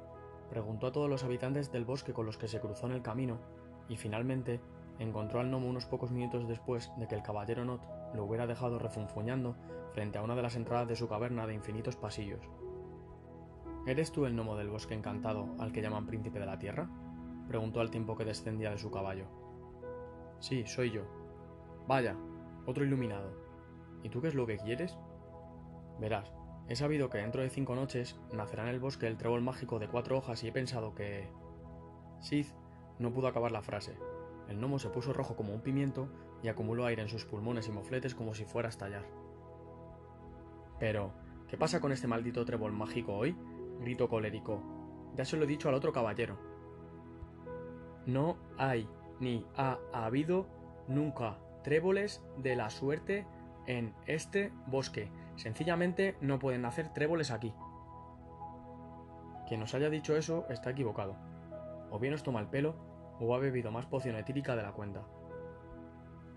preguntó 0.49 0.87
a 0.87 0.91
todos 0.91 1.09
los 1.09 1.23
habitantes 1.23 1.71
del 1.71 1.85
bosque 1.85 2.13
con 2.13 2.25
los 2.25 2.37
que 2.37 2.47
se 2.47 2.59
cruzó 2.59 2.87
en 2.87 2.93
el 2.93 3.01
camino 3.01 3.39
y 3.87 3.97
finalmente 3.97 4.59
encontró 4.99 5.39
al 5.39 5.47
gnomo 5.49 5.67
unos 5.67 5.85
pocos 5.85 6.11
minutos 6.11 6.47
después 6.47 6.91
de 6.97 7.07
que 7.07 7.15
el 7.15 7.23
caballero 7.23 7.65
Not 7.65 7.81
lo 8.13 8.25
hubiera 8.25 8.47
dejado 8.47 8.79
refunfuñando 8.79 9.55
frente 9.93 10.17
a 10.17 10.23
una 10.23 10.35
de 10.35 10.41
las 10.41 10.55
entradas 10.55 10.87
de 10.87 10.95
su 10.95 11.07
caverna 11.07 11.47
de 11.47 11.53
infinitos 11.53 11.95
pasillos. 11.95 12.41
¿Eres 13.87 14.11
tú 14.11 14.25
el 14.25 14.33
gnomo 14.33 14.55
del 14.57 14.69
bosque 14.69 14.93
encantado 14.93 15.55
al 15.59 15.71
que 15.71 15.81
llaman 15.81 16.05
príncipe 16.05 16.39
de 16.39 16.45
la 16.45 16.59
tierra? 16.59 16.89
preguntó 17.47 17.79
al 17.79 17.89
tiempo 17.89 18.15
que 18.15 18.25
descendía 18.25 18.69
de 18.69 18.77
su 18.77 18.91
caballo. 18.91 19.25
Sí, 20.39 20.65
soy 20.65 20.91
yo. 20.91 21.03
Vaya, 21.87 22.15
otro 22.65 22.85
iluminado. 22.85 23.31
¿Y 24.03 24.09
tú 24.09 24.21
qué 24.21 24.27
es 24.27 24.35
lo 24.35 24.45
que 24.45 24.57
quieres? 24.57 24.97
Verás, 25.99 26.31
he 26.69 26.75
sabido 26.75 27.09
que 27.09 27.17
dentro 27.17 27.41
de 27.41 27.49
cinco 27.49 27.75
noches 27.75 28.15
nacerá 28.31 28.63
en 28.63 28.69
el 28.69 28.79
bosque 28.79 29.07
el 29.07 29.17
trébol 29.17 29.41
mágico 29.41 29.79
de 29.79 29.87
cuatro 29.87 30.17
hojas 30.17 30.43
y 30.43 30.47
he 30.47 30.51
pensado 30.51 30.93
que... 30.93 31.27
Sid 32.21 32.45
no 32.99 33.11
pudo 33.11 33.27
acabar 33.27 33.51
la 33.51 33.63
frase. 33.63 33.97
El 34.47 34.57
gnomo 34.57 34.77
se 34.77 34.89
puso 34.89 35.11
rojo 35.11 35.35
como 35.35 35.53
un 35.53 35.61
pimiento 35.61 36.09
y 36.43 36.47
acumuló 36.47 36.85
aire 36.85 37.01
en 37.01 37.09
sus 37.09 37.25
pulmones 37.25 37.67
y 37.67 37.71
mofletes 37.71 38.13
como 38.13 38.35
si 38.35 38.45
fuera 38.45 38.67
a 38.67 38.69
estallar. 38.69 39.05
Pero, 40.79 41.11
¿qué 41.47 41.57
pasa 41.57 41.81
con 41.81 41.91
este 41.91 42.07
maldito 42.07 42.45
trébol 42.45 42.71
mágico 42.71 43.15
hoy? 43.15 43.35
gritó 43.79 44.07
colérico. 44.07 44.61
Ya 45.15 45.25
se 45.25 45.37
lo 45.37 45.45
he 45.45 45.47
dicho 45.47 45.69
al 45.69 45.75
otro 45.75 45.91
caballero. 45.91 46.37
No 48.05 48.37
hay 48.57 48.87
ni 49.19 49.45
ha 49.55 49.79
habido 49.91 50.47
nunca 50.87 51.39
tréboles 51.63 52.23
de 52.37 52.55
la 52.55 52.69
suerte 52.69 53.25
en 53.65 53.93
este 54.05 54.51
bosque. 54.67 55.11
Sencillamente 55.39 56.17
no 56.19 56.37
pueden 56.37 56.65
hacer 56.65 56.89
tréboles 56.89 57.31
aquí. 57.31 57.53
Quien 59.47 59.61
os 59.61 59.73
haya 59.73 59.89
dicho 59.89 60.17
eso 60.17 60.45
está 60.49 60.71
equivocado. 60.71 61.15
O 61.91 61.97
bien 61.97 62.13
os 62.13 62.23
toma 62.23 62.41
el 62.41 62.47
pelo 62.47 62.75
o 63.21 63.33
ha 63.33 63.39
bebido 63.39 63.71
más 63.71 63.85
poción 63.85 64.17
etírica 64.17 64.57
de 64.57 64.63
la 64.63 64.73
cuenta. 64.73 65.05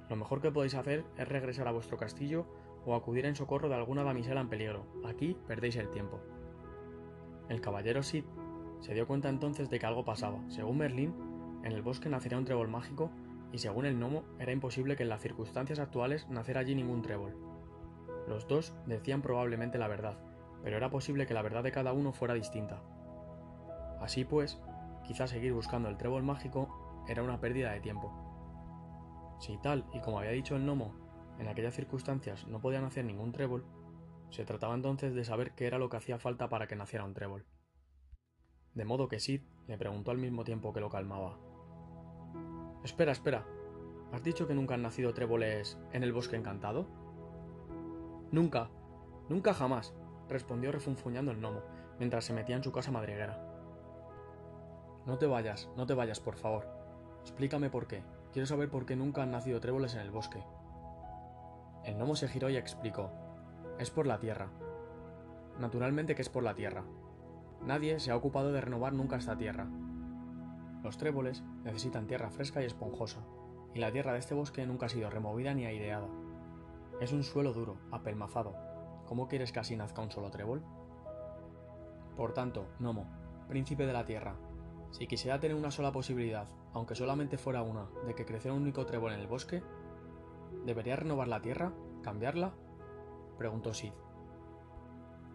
Lo 0.09 0.15
mejor 0.15 0.41
que 0.41 0.53
podéis 0.53 0.77
hacer 0.77 1.05
es 1.17 1.29
regresar 1.29 1.67
a 1.67 1.73
vuestro 1.73 1.97
castillo 1.97 2.47
o 2.87 2.95
acudir 2.95 3.27
en 3.27 3.35
socorro 3.35 3.69
de 3.69 3.75
alguna 3.75 4.05
damisela 4.05 4.41
en 4.41 4.49
peligro. 4.49 4.87
Aquí 5.05 5.37
perdéis 5.49 5.75
el 5.75 5.91
tiempo. 5.91 6.21
El 7.49 7.61
caballero 7.61 8.05
Sid 8.05 8.25
se 8.79 8.95
dio 8.95 9.09
cuenta 9.09 9.31
entonces 9.31 9.69
de 9.69 9.81
que 9.81 9.87
algo 9.87 10.05
pasaba. 10.05 10.49
Según 10.49 10.79
Merlín, 10.79 11.13
en 11.65 11.73
el 11.73 11.83
bosque 11.83 12.09
nacería 12.09 12.39
un 12.39 12.45
trébol 12.45 12.69
mágico 12.69 13.11
y 13.51 13.59
según 13.59 13.85
el 13.85 13.97
gnomo 13.97 14.23
era 14.39 14.53
imposible 14.53 14.95
que 14.95 15.03
en 15.03 15.09
las 15.09 15.23
circunstancias 15.23 15.81
actuales 15.81 16.29
naciera 16.31 16.61
allí 16.61 16.77
ningún 16.77 17.03
trébol. 17.03 17.52
Los 18.27 18.47
dos 18.47 18.75
decían 18.87 19.23
probablemente 19.23 19.79
la 19.79 19.89
verdad, 19.89 20.19
pero 20.63 20.77
era 20.77 20.91
posible 20.91 21.27
que 21.27 21.35
la 21.35 21.43
verdad 21.43 21.63
de 21.63 21.73
cada 21.73 21.93
uno 21.93 22.13
fuera 22.13 22.35
distinta. 22.35 22.83
Así 24.01 24.25
pues, 24.25 24.61
quizás 25.05 25.31
seguir 25.31 25.53
buscando 25.53 25.89
el 25.89 25.97
trébol 25.97 26.23
mágico 26.23 27.05
era 27.09 27.23
una 27.23 27.41
pérdida 27.41 27.73
de 27.73 27.81
tiempo. 27.81 28.13
Si 29.41 29.59
tal 29.59 29.85
y 29.93 30.01
como 30.01 30.19
había 30.19 30.31
dicho 30.31 30.57
el 30.57 30.65
gnomo, 30.65 30.95
en 31.39 31.49
aquellas 31.49 31.75
circunstancias 31.75 32.47
no 32.47 32.61
podían 32.61 32.85
hacer 32.85 33.05
ningún 33.05 33.33
trébol, 33.33 33.65
se 34.31 34.45
trataba 34.45 34.75
entonces 34.75 35.15
de 35.15 35.25
saber 35.25 35.53
qué 35.55 35.67
era 35.67 35.79
lo 35.79 35.89
que 35.89 35.97
hacía 35.97 36.19
falta 36.19 36.49
para 36.49 36.67
que 36.67 36.77
naciera 36.77 37.05
un 37.05 37.15
trébol. 37.15 37.45
De 38.75 38.85
modo 38.85 39.09
que 39.09 39.21
Sid 39.21 39.43
le 39.67 39.77
preguntó 39.77 40.11
al 40.11 40.19
mismo 40.19 40.45
tiempo 40.45 40.73
que 40.73 40.81
lo 40.81 40.89
calmaba. 40.89 41.39
Espera, 42.85 43.13
espera. 43.13 43.47
¿Has 44.13 44.23
dicho 44.23 44.47
que 44.47 44.55
nunca 44.55 44.75
han 44.75 44.83
nacido 44.83 45.13
tréboles 45.13 45.79
en 45.93 46.03
el 46.03 46.13
bosque 46.13 46.37
encantado? 46.37 46.87
Nunca, 48.33 48.71
nunca 49.29 49.53
jamás, 49.53 49.95
respondió 50.29 50.73
refunfuñando 50.73 51.31
el 51.31 51.39
gnomo, 51.39 51.61
mientras 51.99 52.25
se 52.25 52.33
metía 52.33 52.57
en 52.57 52.65
su 52.65 52.73
casa 52.73 52.91
madriguera. 52.91 53.39
No 55.05 55.19
te 55.19 55.27
vayas, 55.27 55.69
no 55.77 55.87
te 55.87 55.93
vayas, 55.93 56.19
por 56.19 56.37
favor. 56.37 56.67
Explícame 57.21 57.69
por 57.69 57.87
qué. 57.87 58.03
Quiero 58.33 58.47
saber 58.47 58.71
por 58.71 58.87
qué 58.87 58.97
nunca 58.97 59.23
han 59.23 59.33
nacido 59.33 59.61
tréboles 59.61 59.95
en 59.95 60.01
el 60.01 60.11
bosque. 60.11 60.43
El 61.85 61.97
gnomo 61.97 62.17
se 62.17 62.27
giró 62.27 62.49
y 62.49 62.57
explicó. 62.57 63.11
Es 63.79 63.91
por 63.91 64.07
la 64.07 64.19
tierra. 64.19 64.49
Naturalmente 65.59 66.15
que 66.15 66.23
es 66.23 66.31
por 66.31 66.43
la 66.43 66.55
tierra. 66.55 66.85
Nadie 67.67 68.01
se 68.01 68.13
ha 68.13 68.17
ocupado 68.17 68.51
de 68.51 68.63
renovar 68.63 68.95
nunca 68.95 69.17
esta 69.17 69.37
tierra. 69.37 69.67
Los 70.83 70.97
tréboles 70.97 71.43
necesitan 71.65 72.07
tierra 72.07 72.31
fresca 72.31 72.63
y 72.63 72.65
esponjosa, 72.65 73.21
y 73.75 73.79
la 73.79 73.93
tierra 73.93 74.15
de 74.15 74.21
este 74.21 74.35
bosque 74.35 74.67
nunca 74.67 74.87
ha 74.87 74.89
sido 74.89 75.11
removida 75.11 75.53
ni 75.53 75.67
aireada. 75.67 76.09
Es 77.03 77.11
un 77.11 77.25
suelo 77.25 77.53
duro, 77.53 77.79
apelmazado. 77.91 78.55
¿Cómo 79.07 79.27
quieres 79.27 79.51
que 79.51 79.59
así 79.59 79.77
nazca 79.77 80.01
un 80.03 80.13
solo 80.13 80.31
trébol? 80.31 80.63
Por 82.17 82.33
tanto, 82.33 82.69
Nomo, 82.79 83.09
príncipe 83.49 83.87
de 83.87 83.93
la 83.93 84.05
tierra, 84.05 84.37
si 84.93 85.09
quisiera 85.09 85.41
tener 85.41 85.57
una 85.57 85.73
sola 85.73 85.91
posibilidad, 85.91 86.47
aunque 86.73 86.95
solamente 86.95 87.39
fuera 87.39 87.63
una, 87.63 87.89
de 88.07 88.15
que 88.15 88.25
creciera 88.25 88.55
un 88.55 88.63
único 88.63 88.87
trébol 88.87 89.15
en 89.15 89.19
el 89.19 89.27
bosque, 89.27 89.65
¿debería 90.65 90.95
renovar 90.95 91.27
la 91.27 91.43
tierra? 91.43 91.73
¿Cambiarla? 92.05 92.55
preguntó 93.37 93.75
Sid. 93.75 93.95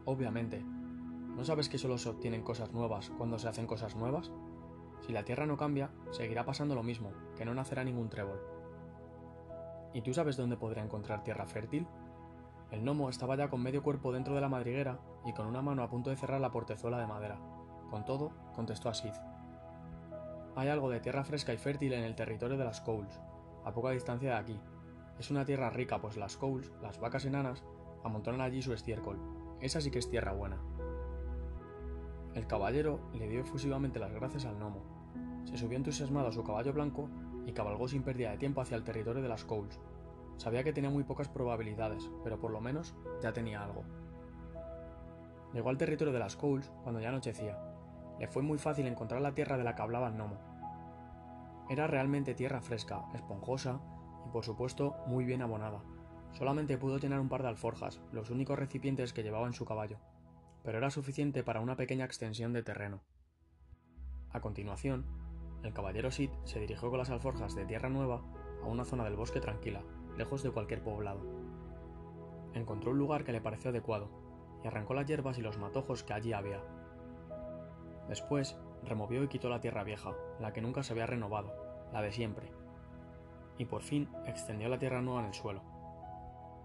Obviamente. 0.05 0.63
¿No 0.63 1.43
sabes 1.43 1.67
que 1.67 1.77
solo 1.77 1.97
se 1.97 2.07
obtienen 2.07 2.43
cosas 2.43 2.71
nuevas 2.71 3.11
cuando 3.17 3.37
se 3.39 3.49
hacen 3.49 3.67
cosas 3.67 3.93
nuevas? 3.97 4.31
Si 5.01 5.11
la 5.11 5.25
tierra 5.25 5.45
no 5.45 5.57
cambia, 5.57 5.91
seguirá 6.11 6.45
pasando 6.45 6.75
lo 6.75 6.83
mismo, 6.83 7.11
que 7.35 7.43
no 7.43 7.53
nacerá 7.53 7.83
ningún 7.83 8.07
trébol. 8.07 8.56
¿Y 9.97 10.03
tú 10.03 10.13
sabes 10.13 10.37
dónde 10.37 10.57
podría 10.57 10.83
encontrar 10.83 11.23
tierra 11.23 11.47
fértil? 11.47 11.87
El 12.69 12.83
gnomo 12.83 13.09
estaba 13.09 13.35
ya 13.35 13.49
con 13.49 13.63
medio 13.63 13.81
cuerpo 13.81 14.13
dentro 14.13 14.35
de 14.35 14.41
la 14.41 14.47
madriguera 14.47 14.99
y 15.25 15.33
con 15.33 15.47
una 15.47 15.63
mano 15.63 15.81
a 15.81 15.89
punto 15.89 16.11
de 16.11 16.15
cerrar 16.15 16.39
la 16.39 16.51
portezuela 16.51 16.99
de 16.99 17.07
madera. 17.07 17.39
Con 17.89 18.05
todo, 18.05 18.31
contestó 18.53 18.89
a 18.89 18.93
Sid. 18.93 19.13
Hay 20.55 20.67
algo 20.67 20.91
de 20.91 20.99
tierra 20.99 21.23
fresca 21.23 21.51
y 21.51 21.57
fértil 21.57 21.93
en 21.93 22.03
el 22.03 22.13
territorio 22.13 22.59
de 22.59 22.63
las 22.63 22.79
Coles, 22.79 23.19
a 23.65 23.73
poca 23.73 23.89
distancia 23.89 24.29
de 24.29 24.35
aquí. 24.35 24.59
Es 25.17 25.31
una 25.31 25.45
tierra 25.45 25.71
rica, 25.71 25.99
pues 25.99 26.15
las 26.15 26.37
Coles, 26.37 26.71
las 26.79 26.99
vacas 26.99 27.25
enanas, 27.25 27.63
amontonan 28.03 28.41
allí 28.41 28.61
su 28.61 28.73
estiércol. 28.73 29.17
Esa 29.61 29.81
sí 29.81 29.89
que 29.89 29.97
es 29.97 30.11
tierra 30.11 30.33
buena. 30.33 30.61
El 32.35 32.45
caballero 32.45 32.99
le 33.15 33.27
dio 33.27 33.41
efusivamente 33.41 33.97
las 33.97 34.13
gracias 34.13 34.45
al 34.45 34.59
gnomo. 34.59 34.83
Se 35.45 35.57
subió 35.57 35.75
entusiasmado 35.75 36.27
a 36.27 36.33
su 36.33 36.43
caballo 36.43 36.71
blanco 36.71 37.09
y 37.47 37.53
cabalgó 37.53 37.87
sin 37.87 38.03
pérdida 38.03 38.31
de 38.31 38.37
tiempo 38.37 38.59
hacia 38.61 38.75
el 38.75 38.83
territorio 38.83 39.23
de 39.23 39.29
las 39.29 39.45
Coles. 39.45 39.79
Sabía 40.35 40.63
que 40.63 40.73
tenía 40.73 40.89
muy 40.89 41.05
pocas 41.05 41.29
probabilidades, 41.29 42.11
pero 42.23 42.39
por 42.39 42.51
lo 42.51 42.59
menos 42.59 42.93
ya 43.23 43.31
tenía 43.31 43.63
algo. 43.63 43.83
Llegó 45.53 45.69
al 45.69 45.77
territorio 45.77 46.13
de 46.13 46.19
las 46.19 46.35
Coles 46.35 46.69
cuando 46.83 46.99
ya 46.99 47.07
anochecía. 47.07 47.57
Le 48.19 48.27
fue 48.27 48.43
muy 48.43 48.57
fácil 48.57 48.85
encontrar 48.85 49.21
la 49.21 49.33
tierra 49.33 49.57
de 49.57 49.63
la 49.63 49.75
que 49.75 49.81
hablaba 49.81 50.09
el 50.09 50.15
gnomo. 50.15 50.37
Era 51.69 51.87
realmente 51.87 52.35
tierra 52.35 52.61
fresca, 52.61 53.05
esponjosa 53.15 53.79
y 54.27 54.29
por 54.29 54.43
supuesto 54.43 54.97
muy 55.07 55.23
bien 55.23 55.41
abonada. 55.41 55.81
Solamente 56.33 56.77
pudo 56.77 56.97
llenar 56.97 57.21
un 57.21 57.29
par 57.29 57.43
de 57.43 57.47
alforjas, 57.47 58.01
los 58.11 58.29
únicos 58.29 58.59
recipientes 58.59 59.13
que 59.13 59.23
llevaba 59.23 59.47
en 59.47 59.53
su 59.53 59.65
caballo, 59.65 59.97
pero 60.63 60.79
era 60.79 60.91
suficiente 60.91 61.43
para 61.43 61.61
una 61.61 61.77
pequeña 61.77 62.03
extensión 62.03 62.51
de 62.51 62.63
terreno. 62.63 62.99
A 64.31 64.41
continuación, 64.41 65.05
el 65.63 65.73
caballero 65.73 66.11
Sid 66.11 66.29
se 66.43 66.59
dirigió 66.59 66.89
con 66.89 66.99
las 66.99 67.09
alforjas 67.09 67.55
de 67.55 67.65
tierra 67.65 67.89
nueva 67.89 68.21
a 68.63 68.67
una 68.67 68.85
zona 68.85 69.03
del 69.03 69.15
bosque 69.15 69.41
tranquila, 69.41 69.81
lejos 70.17 70.43
de 70.43 70.51
cualquier 70.51 70.83
poblado. 70.83 71.21
Encontró 72.53 72.91
un 72.91 72.97
lugar 72.97 73.23
que 73.23 73.31
le 73.31 73.41
pareció 73.41 73.69
adecuado, 73.69 74.09
y 74.63 74.67
arrancó 74.67 74.93
las 74.93 75.05
hierbas 75.05 75.37
y 75.37 75.41
los 75.41 75.57
matojos 75.57 76.03
que 76.03 76.13
allí 76.13 76.33
había. 76.33 76.61
Después, 78.07 78.57
removió 78.83 79.23
y 79.23 79.27
quitó 79.27 79.49
la 79.49 79.59
tierra 79.59 79.83
vieja, 79.83 80.13
la 80.39 80.53
que 80.53 80.61
nunca 80.61 80.83
se 80.83 80.93
había 80.93 81.05
renovado, 81.05 81.53
la 81.91 82.01
de 82.01 82.11
siempre. 82.11 82.51
Y 83.57 83.65
por 83.65 83.81
fin 83.81 84.09
extendió 84.25 84.69
la 84.69 84.79
tierra 84.79 85.01
nueva 85.01 85.21
en 85.21 85.27
el 85.27 85.33
suelo. 85.33 85.61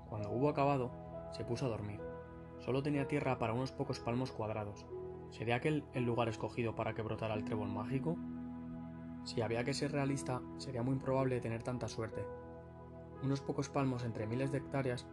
Cuando 0.08 0.30
hubo 0.30 0.48
acabado, 0.48 0.90
se 1.32 1.44
puso 1.44 1.66
a 1.66 1.70
dormir. 1.70 2.00
Solo 2.60 2.82
tenía 2.82 3.08
tierra 3.08 3.38
para 3.38 3.54
unos 3.54 3.72
pocos 3.72 3.98
palmos 3.98 4.30
cuadrados. 4.30 4.86
¿Sería 5.30 5.56
aquel 5.56 5.84
el 5.94 6.04
lugar 6.04 6.28
escogido 6.28 6.76
para 6.76 6.94
que 6.94 7.02
brotara 7.02 7.34
el 7.34 7.44
trébol 7.44 7.68
mágico? 7.68 8.16
Si 9.24 9.40
había 9.40 9.64
que 9.64 9.74
ser 9.74 9.92
realista, 9.92 10.42
sería 10.58 10.82
muy 10.82 10.94
improbable 10.94 11.40
tener 11.40 11.62
tanta 11.62 11.88
suerte. 11.88 12.24
Unos 13.22 13.40
pocos 13.40 13.68
palmos 13.68 14.04
entre 14.04 14.26
miles 14.26 14.50
de 14.50 14.58
hectáreas 14.58 15.06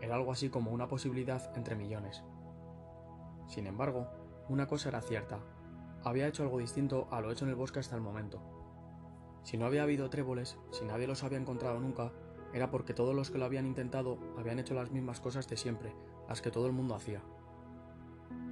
era 0.00 0.16
algo 0.16 0.32
así 0.32 0.50
como 0.50 0.70
una 0.70 0.88
posibilidad 0.88 1.56
entre 1.56 1.76
millones. 1.76 2.22
Sin 3.46 3.66
embargo, 3.66 4.06
una 4.48 4.66
cosa 4.66 4.90
era 4.90 5.00
cierta. 5.00 5.38
Había 6.02 6.28
hecho 6.28 6.42
algo 6.42 6.58
distinto 6.58 7.08
a 7.10 7.20
lo 7.22 7.32
hecho 7.32 7.46
en 7.46 7.50
el 7.50 7.56
bosque 7.56 7.78
hasta 7.78 7.96
el 7.96 8.02
momento. 8.02 8.42
Si 9.42 9.56
no 9.56 9.64
había 9.64 9.82
habido 9.82 10.10
tréboles, 10.10 10.58
si 10.70 10.84
nadie 10.84 11.06
los 11.06 11.24
había 11.24 11.38
encontrado 11.38 11.80
nunca, 11.80 12.12
era 12.52 12.70
porque 12.70 12.94
todos 12.94 13.14
los 13.14 13.30
que 13.30 13.38
lo 13.38 13.46
habían 13.46 13.66
intentado 13.66 14.18
habían 14.38 14.58
hecho 14.58 14.74
las 14.74 14.90
mismas 14.90 15.20
cosas 15.20 15.48
de 15.48 15.56
siempre, 15.56 15.94
las 16.28 16.42
que 16.42 16.50
todo 16.50 16.66
el 16.66 16.72
mundo 16.72 16.94
hacía. 16.94 17.22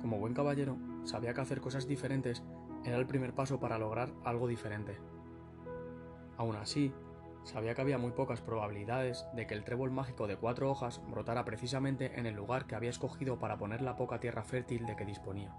Como 0.00 0.18
buen 0.18 0.34
caballero, 0.34 0.76
sabía 1.04 1.34
que 1.34 1.40
hacer 1.40 1.60
cosas 1.60 1.86
diferentes 1.86 2.42
era 2.84 2.96
el 2.96 3.06
primer 3.06 3.34
paso 3.34 3.60
para 3.60 3.78
lograr 3.78 4.10
algo 4.24 4.48
diferente. 4.48 4.98
Aún 6.36 6.56
así, 6.56 6.92
sabía 7.44 7.74
que 7.74 7.80
había 7.80 7.98
muy 7.98 8.12
pocas 8.12 8.40
probabilidades 8.40 9.26
de 9.34 9.46
que 9.46 9.54
el 9.54 9.64
trébol 9.64 9.90
mágico 9.90 10.26
de 10.26 10.36
cuatro 10.36 10.70
hojas 10.70 11.00
brotara 11.08 11.44
precisamente 11.44 12.18
en 12.18 12.26
el 12.26 12.34
lugar 12.34 12.66
que 12.66 12.74
había 12.74 12.90
escogido 12.90 13.38
para 13.38 13.58
poner 13.58 13.82
la 13.82 13.96
poca 13.96 14.20
tierra 14.20 14.42
fértil 14.42 14.86
de 14.86 14.96
que 14.96 15.04
disponía. 15.04 15.54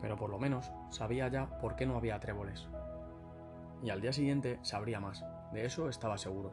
Pero 0.00 0.16
por 0.16 0.30
lo 0.30 0.38
menos 0.38 0.72
sabía 0.90 1.28
ya 1.28 1.58
por 1.58 1.76
qué 1.76 1.86
no 1.86 1.96
había 1.96 2.20
tréboles. 2.20 2.68
Y 3.82 3.90
al 3.90 4.00
día 4.00 4.12
siguiente 4.12 4.58
sabría 4.62 5.00
más, 5.00 5.24
de 5.52 5.66
eso 5.66 5.88
estaba 5.88 6.18
seguro. 6.18 6.52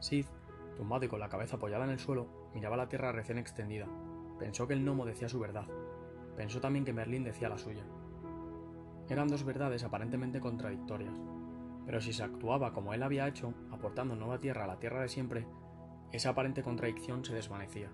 Sid, 0.00 0.26
tumbado 0.76 1.04
y 1.04 1.08
con 1.08 1.20
la 1.20 1.28
cabeza 1.28 1.56
apoyada 1.56 1.84
en 1.84 1.90
el 1.90 1.98
suelo, 1.98 2.50
miraba 2.54 2.76
la 2.76 2.88
tierra 2.88 3.12
recién 3.12 3.38
extendida. 3.38 3.86
Pensó 4.38 4.66
que 4.66 4.74
el 4.74 4.82
gnomo 4.82 5.06
decía 5.06 5.28
su 5.28 5.38
verdad. 5.38 5.66
Pensó 6.36 6.60
también 6.60 6.84
que 6.84 6.92
Merlín 6.92 7.24
decía 7.24 7.48
la 7.48 7.58
suya. 7.58 7.84
Eran 9.12 9.28
dos 9.28 9.44
verdades 9.44 9.84
aparentemente 9.84 10.40
contradictorias, 10.40 11.12
pero 11.84 12.00
si 12.00 12.14
se 12.14 12.22
actuaba 12.22 12.72
como 12.72 12.94
él 12.94 13.02
había 13.02 13.28
hecho, 13.28 13.52
aportando 13.70 14.16
nueva 14.16 14.40
tierra 14.40 14.64
a 14.64 14.66
la 14.66 14.78
tierra 14.78 15.02
de 15.02 15.10
siempre, 15.10 15.46
esa 16.12 16.30
aparente 16.30 16.62
contradicción 16.62 17.22
se 17.22 17.34
desvanecía. 17.34 17.90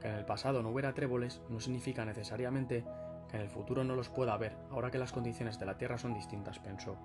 Que 0.00 0.08
en 0.08 0.14
el 0.14 0.24
pasado 0.24 0.64
no 0.64 0.70
hubiera 0.70 0.92
tréboles 0.92 1.40
no 1.48 1.60
significa 1.60 2.04
necesariamente 2.04 2.84
que 3.28 3.36
en 3.36 3.42
el 3.42 3.48
futuro 3.48 3.84
no 3.84 3.94
los 3.94 4.08
pueda 4.08 4.34
haber, 4.34 4.56
ahora 4.72 4.90
que 4.90 4.98
las 4.98 5.12
condiciones 5.12 5.60
de 5.60 5.66
la 5.66 5.78
tierra 5.78 5.98
son 5.98 6.14
distintas, 6.14 6.58
pensó. 6.58 6.96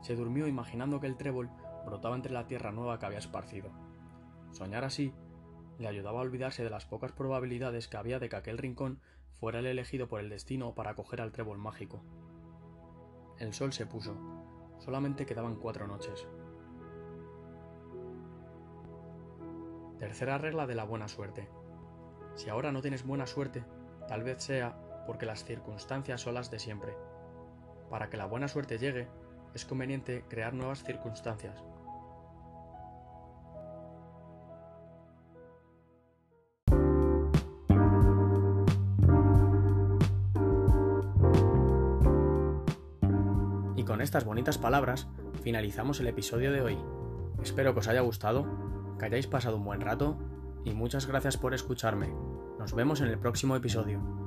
Se 0.00 0.16
durmió 0.16 0.46
imaginando 0.48 0.98
que 0.98 1.08
el 1.08 1.18
trébol 1.18 1.50
brotaba 1.84 2.16
entre 2.16 2.32
la 2.32 2.46
tierra 2.46 2.72
nueva 2.72 2.98
que 2.98 3.04
había 3.04 3.18
esparcido. 3.18 3.68
Soñar 4.52 4.82
así 4.82 5.12
le 5.78 5.88
ayudaba 5.88 6.20
a 6.20 6.22
olvidarse 6.22 6.64
de 6.64 6.70
las 6.70 6.86
pocas 6.86 7.12
probabilidades 7.12 7.86
que 7.86 7.98
había 7.98 8.18
de 8.18 8.30
que 8.30 8.36
aquel 8.36 8.56
rincón 8.56 8.98
fuera 9.38 9.58
el 9.58 9.66
elegido 9.66 10.08
por 10.08 10.20
el 10.20 10.30
destino 10.30 10.74
para 10.74 10.90
acoger 10.90 11.20
al 11.20 11.32
trébol 11.32 11.58
mágico. 11.58 12.02
El 13.38 13.52
sol 13.52 13.72
se 13.72 13.86
puso. 13.86 14.16
Solamente 14.78 15.26
quedaban 15.26 15.56
cuatro 15.56 15.86
noches. 15.86 16.26
Tercera 19.98 20.38
regla 20.38 20.66
de 20.66 20.74
la 20.74 20.84
buena 20.84 21.08
suerte. 21.08 21.48
Si 22.34 22.50
ahora 22.50 22.72
no 22.72 22.82
tienes 22.82 23.06
buena 23.06 23.26
suerte, 23.26 23.64
tal 24.08 24.22
vez 24.22 24.42
sea 24.42 25.04
porque 25.06 25.26
las 25.26 25.44
circunstancias 25.44 26.20
son 26.20 26.34
las 26.34 26.50
de 26.50 26.58
siempre. 26.58 26.94
Para 27.90 28.10
que 28.10 28.16
la 28.16 28.26
buena 28.26 28.48
suerte 28.48 28.78
llegue, 28.78 29.08
es 29.54 29.64
conveniente 29.64 30.24
crear 30.28 30.52
nuevas 30.52 30.82
circunstancias. 30.82 31.62
Estas 44.16 44.24
bonitas 44.24 44.56
palabras 44.56 45.08
finalizamos 45.42 46.00
el 46.00 46.06
episodio 46.06 46.50
de 46.50 46.62
hoy. 46.62 46.78
Espero 47.42 47.74
que 47.74 47.80
os 47.80 47.88
haya 47.88 48.00
gustado, 48.00 48.46
que 48.98 49.04
hayáis 49.04 49.26
pasado 49.26 49.58
un 49.58 49.64
buen 49.66 49.82
rato 49.82 50.16
y 50.64 50.72
muchas 50.72 51.06
gracias 51.06 51.36
por 51.36 51.52
escucharme. 51.52 52.14
Nos 52.58 52.72
vemos 52.72 53.02
en 53.02 53.08
el 53.08 53.18
próximo 53.18 53.56
episodio. 53.56 54.25